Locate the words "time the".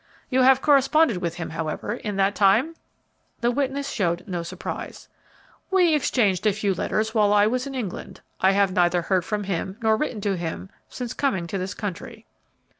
2.33-3.51